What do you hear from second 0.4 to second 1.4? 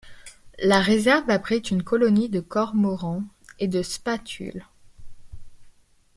La réserve